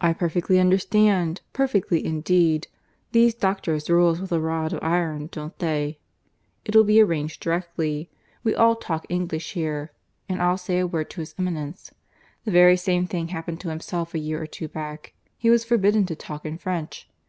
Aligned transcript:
"I 0.00 0.12
perfectly 0.12 0.60
understand 0.60 1.40
perfectly 1.52 2.06
indeed. 2.06 2.68
These 3.10 3.34
doctors 3.34 3.90
rule 3.90 4.10
us 4.12 4.20
with 4.20 4.30
a 4.30 4.38
rod 4.38 4.72
of 4.72 4.78
iron, 4.80 5.28
don't 5.32 5.58
they? 5.58 5.98
It'll 6.64 6.84
be 6.84 7.00
arranged 7.00 7.40
directly. 7.42 8.10
We 8.44 8.54
all 8.54 8.76
talk 8.76 9.06
English 9.08 9.54
here; 9.54 9.90
and 10.28 10.40
I'll 10.40 10.56
say 10.56 10.78
a 10.78 10.86
word 10.86 11.10
to 11.10 11.20
His 11.20 11.34
Eminence. 11.36 11.90
The 12.44 12.52
very 12.52 12.76
same 12.76 13.08
thing 13.08 13.26
happened 13.26 13.58
to 13.62 13.70
himself 13.70 14.14
a 14.14 14.20
year 14.20 14.40
or 14.40 14.46
two 14.46 14.68
back. 14.68 15.14
He 15.36 15.50
was 15.50 15.64
forbidden 15.64 16.06
to 16.06 16.14
talk 16.14 16.46
in 16.46 16.56
French. 16.56 17.08